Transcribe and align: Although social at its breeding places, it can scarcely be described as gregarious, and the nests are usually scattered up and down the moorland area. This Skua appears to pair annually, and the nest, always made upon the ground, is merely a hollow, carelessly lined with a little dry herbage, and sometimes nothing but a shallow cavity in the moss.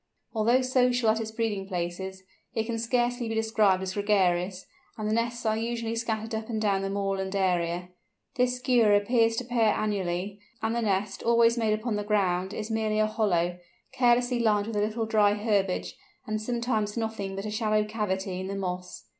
Although 0.33 0.63
social 0.63 1.09
at 1.11 1.21
its 1.21 1.29
breeding 1.29 1.67
places, 1.67 2.23
it 2.55 2.65
can 2.65 2.79
scarcely 2.79 3.29
be 3.29 3.35
described 3.35 3.83
as 3.83 3.93
gregarious, 3.93 4.65
and 4.97 5.07
the 5.07 5.13
nests 5.13 5.45
are 5.45 5.55
usually 5.55 5.95
scattered 5.95 6.33
up 6.33 6.49
and 6.49 6.59
down 6.59 6.81
the 6.81 6.89
moorland 6.89 7.35
area. 7.35 7.89
This 8.33 8.55
Skua 8.55 8.95
appears 8.95 9.35
to 9.35 9.45
pair 9.45 9.75
annually, 9.75 10.39
and 10.59 10.75
the 10.75 10.81
nest, 10.81 11.21
always 11.21 11.55
made 11.55 11.73
upon 11.79 11.97
the 11.97 12.03
ground, 12.03 12.51
is 12.51 12.71
merely 12.71 12.97
a 12.97 13.05
hollow, 13.05 13.59
carelessly 13.91 14.39
lined 14.39 14.65
with 14.65 14.77
a 14.77 14.81
little 14.81 15.05
dry 15.05 15.35
herbage, 15.35 15.95
and 16.25 16.41
sometimes 16.41 16.97
nothing 16.97 17.35
but 17.35 17.45
a 17.45 17.51
shallow 17.51 17.83
cavity 17.85 18.39
in 18.39 18.47
the 18.47 18.55
moss. 18.55 19.05